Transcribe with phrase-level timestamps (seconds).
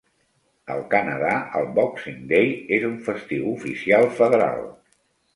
[0.75, 4.65] Al Canadà, el "Boxing Day" és un festiu oficial federal.